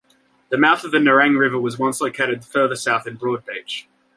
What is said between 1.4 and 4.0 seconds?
was once located further south in Broadbeach.